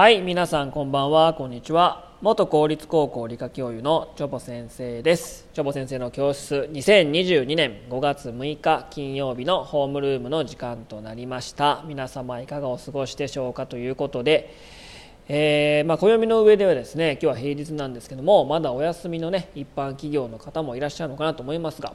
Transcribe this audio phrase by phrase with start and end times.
[0.00, 1.34] はい皆さんこんばんは。
[1.34, 2.14] こんにちは。
[2.22, 5.46] 元公立高校理科教諭のチョボ先生です。
[5.52, 11.84] チョボ先生の教室2022年5月6日金曜日のホームルームの時間となりました。
[11.86, 14.56] 皆様いかがお過ごしでしょうかということで
[15.28, 21.94] えー、まあ、暦の上ではですね今日は平日なんですけどもまだお休みのね一般企業の方もいらっしゃるのかなと思いますが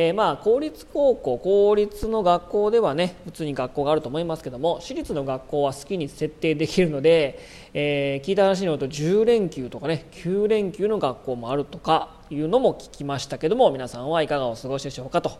[0.00, 7.40] えー、まあ公立高校公立の学校ではね普通に学校があると思いますけども私立の学校は好きに設定できるので、
[7.74, 15.32] えー、聞いた話によると10連休とかね9連休の学校もあるとかいうのも聞きましたけども皆さんはいかがお過ごしでしょうかと。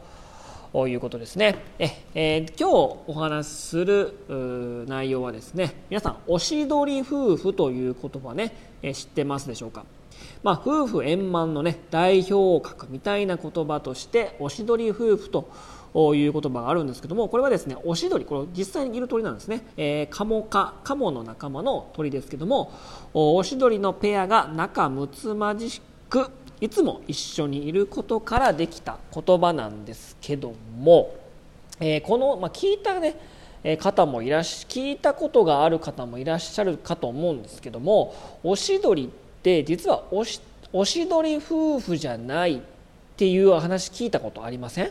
[0.86, 9.86] いうことですねえ、えー、今日お話しする内容はですね皆さんおしどり夫婦という言葉ね、え知ってますでしょうか？
[10.42, 15.48] まあ、夫婦円満の、ね、代表格みたいな言葉としておしどり夫婦と
[16.14, 22.72] いう言葉があるんですけどもこれはですねおしどりこれ実際にいる鳥なんですね、えー、カモ科カモの仲間の鳥ですけども
[23.14, 26.30] おしどりのペアが仲睦まじく
[26.61, 31.14] いつも一緒にいることからできた言葉なんですけども、
[31.80, 33.16] えー、この、まあ、聞いたね
[33.80, 40.41] 方もいらっし聞いたことがある方もいらっしゃるかと思うんですけどもおしどりって実はおし
[40.72, 42.61] おしどり夫婦じゃないっ
[43.17, 44.91] ていう話聞いたことありません？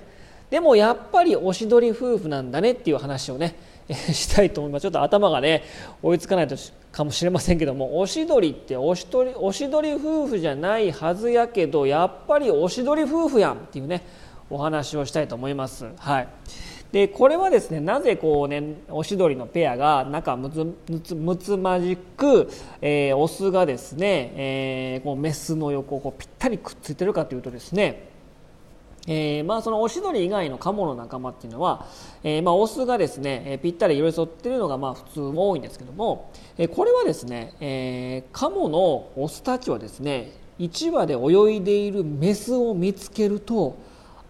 [0.49, 3.55] でもやっぱりおしどり夫婦なんだねっていう話をね
[3.89, 4.83] したいと思います。
[4.83, 5.63] ちょっと頭がね
[6.01, 6.55] 追いつかないと
[6.91, 14.01] かもしれませんけどもおしどりっておしどりおしどり夫婦じゃないはずやけどやっぱりおしどり夫婦やんっていうね
[14.49, 15.85] お話をしたいと思います。
[15.97, 16.27] はい。
[16.91, 22.49] でこれはですねなぜこうねおしどりのペアが仲むつむつまじく、
[22.81, 28.07] えー、オスがですね、えー、こうメスの横こうぴったりくっついてるかというとですね
[29.09, 31.87] えーまあ、そのオシドリ以外のカモの仲間っていうのは、
[32.23, 43.77] えーまあ、オスがですね、えー、ぴったり寄り添っているのがまあ普通多いんですけども、えー、これはですね、えー、カモのオスたちはですね1羽で泳いでいるメスを見つけると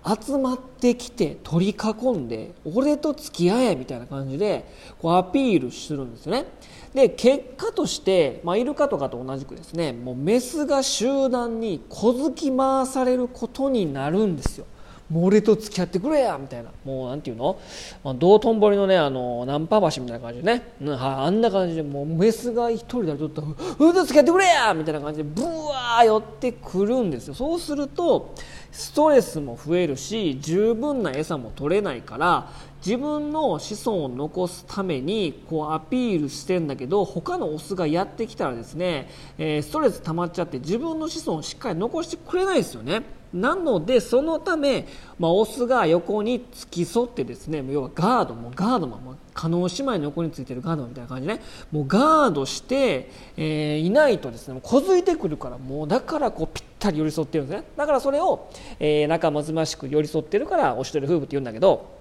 [0.08, 4.66] 集まってきて取り囲んで俺と付き合えみたいな感じで
[5.00, 6.46] こうアピールするんですよね。
[6.94, 14.66] で結果として、まあ、イルカとかと同じくですねもうメスが集団に小突き回されることになるんですよ。
[15.10, 16.70] もう俺と付き合ってくれやみたいな。
[16.84, 17.60] もうなんていうの、
[18.04, 23.44] まあ、道頓堀のねあのナンパ橋みたいな感じでね、うん、あんな感じでもうメスが一人でちょっと
[23.80, 27.34] 「俺と付き合ってくれや!」みたいな感じでブワー寄ってくるんですよ。
[27.34, 28.34] そうすると
[28.72, 32.50] ストレスも増えるし十分な餌も取れないから
[32.88, 43.04] 自分の子孫を残すためにこうアピールしてんだけど他のオスがやってきたらですね、えー、ストレス溜まっちゃって自分の子孫をしっかり残してくれないですよね。
[43.34, 44.88] なのでそのため、
[45.20, 58.50] まあ、オスが横に付き添ってですね要はガードもガードマンも加納姉妹の横についてるガードマンみたいな感じでねもうガードして、えー、いないとですね小づいてくるからもうだからこうぴったり寄り添ってるんですねだからそれを、
[58.80, 61.97] えー、仲睦ましく寄り添ってるからおしどり夫婦って言うんだけど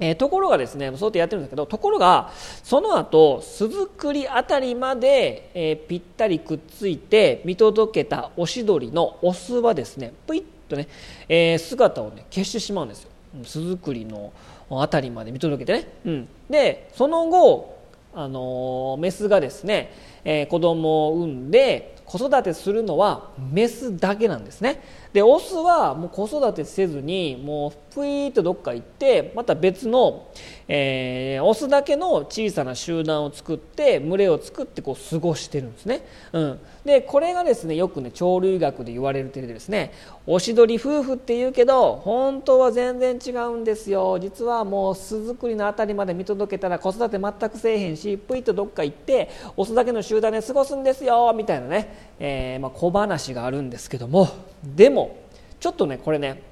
[0.00, 2.30] えー、ところがですねそうやってやってるんだけどところが
[2.62, 10.88] その後巣作りあたりまで、えー、ぴったりくっついて見届けたオシドリのオスはですねぷいっとね、
[11.28, 13.10] えー、姿をね消してしまうんですよ。
[13.44, 14.32] 巣作りの
[14.70, 17.78] あたりまで見届けてね、うん、でその後
[18.14, 19.92] あのメスがですね、
[20.24, 24.82] えー、子供を産んで子育てするのはメスだけなんですね。
[25.12, 30.28] でオスはもう子育てせずにもうぷいーっとどっか行ってまた別の、
[30.68, 39.92] えー、オスだけの小さな集団を作って群れを作ってこう過ごしてるんですね、うん、でこれがですねよくね鳥類学で言われるてですね。
[40.26, 44.18] おしどり夫婦って言うけど本当は全然違うんですよ。
[44.18, 51.32] 実はもう巣作りの辺りまで見届けたら子育て全くせえへんしぷいっとどっか行ってオスだけの集団で過ごすんですよ。
[51.34, 54.28] みたいなね、えー、まあ、小話があるんですけども。
[54.64, 55.16] でも
[55.60, 56.42] ちょっとねこれね、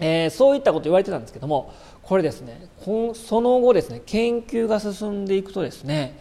[0.00, 1.72] えー、そういったこと言われてたんですけども
[2.02, 6.18] これですねその後ですね研究が進んでいくとですね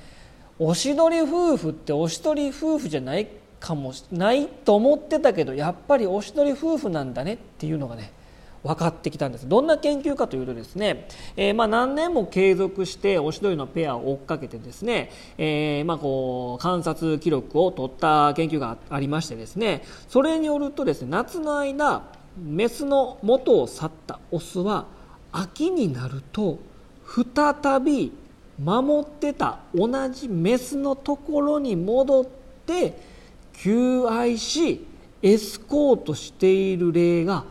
[0.57, 3.27] おしどり夫婦っておしどり夫婦じゃない
[3.59, 8.11] かもしないと思ってたけどやっぱりおしどり夫婦なんだねっていうのがね
[8.65, 9.47] 分かってきたんです。
[9.47, 11.07] どんな研究かというとですね、
[11.37, 22.03] えー、まあ何年も継続しておしどりのペアを追っかけてですね、えー、まあこう観察記録を取った研究がありましてですねそれによるとですね夏の間
[22.37, 24.87] メスの元を去ったオスは
[25.31, 26.57] 秋になると
[27.23, 28.11] 再び
[28.61, 32.25] 守ってた同じメスのところに戻っ
[32.65, 32.97] て
[33.53, 34.85] 求愛し
[35.21, 37.45] エスコートしている例が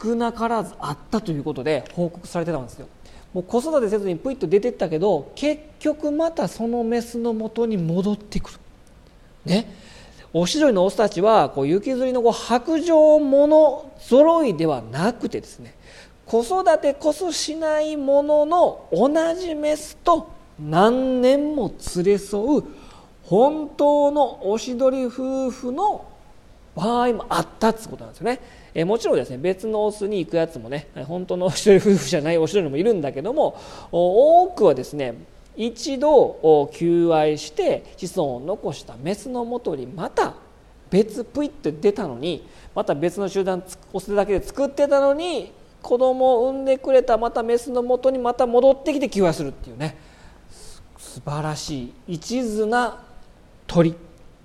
[0.00, 2.88] 少なからずあったということで報告されてたんですよ
[3.32, 8.58] もう子育てせずにプイッと出てったけど結局またそのメスのもとに戻ってくる。
[9.44, 9.72] ね、
[10.32, 15.74] おしどりのオスたちはこう雪吊りのこう白状者揃いではなくてですね
[16.26, 22.64] 子育てこそしないものの同じメスと何年も連れ添う
[23.24, 26.06] 本当のおしどり夫婦の
[26.74, 28.40] 場合もあったってことなんですよね。
[28.74, 33.58] えもちろんですね別のオスに行くやつもね本当のおしどり夫婦じゃないおしどりもいるんだけども
[33.90, 35.14] 多くはですね
[35.56, 40.34] 一度求愛して子孫を残したメスのもとにまた
[40.90, 43.62] 別プイッて出たのにまた別の集団
[43.92, 49.96] オスだけで作ってたのに子供を産んでくれたまたメスのもとにまた戻ってきて求愛するっていうね
[50.96, 53.02] 素晴らしい一途な
[53.66, 53.94] 鳥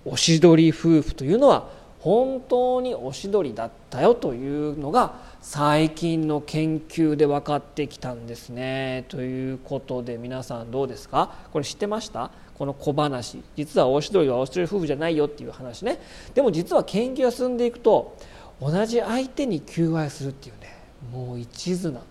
[0.05, 1.69] おしどり夫婦というのは
[2.03, 9.05] 本当におしどりだったよというのが最近の研究で分かってきたんですね。
[9.07, 11.31] ということで皆さんどうですか？
[11.53, 12.29] これ知ってました？
[12.57, 13.41] この小話。
[13.55, 15.97] 実はおしどりはおしどり夫婦じゃないよっていう話ね。
[16.33, 18.17] でも実は研究が進んでいくと
[18.59, 20.75] 同じ相手に求愛するっていうね
[21.09, 22.01] もう一途な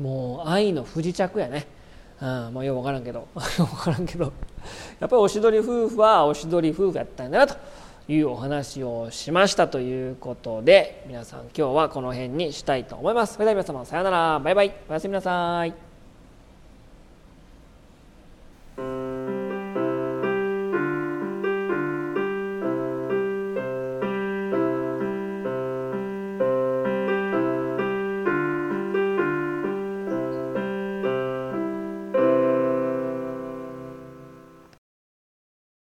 [0.00, 1.66] もう愛の不時着やね。
[2.20, 3.26] うん、まあよう分からんけど。
[3.26, 3.26] よ
[3.58, 4.32] う分からんけど。
[5.00, 7.56] やっぱりおしどり夫婦はおしどり夫婦やったんだなと。
[8.08, 13.34] いうお話をしましたということで皆さん今日はこの辺にしたいと思います。
[13.34, 14.38] それでは皆様さようなら。
[14.40, 14.74] バイバイ。
[14.88, 15.87] おやすみなさい。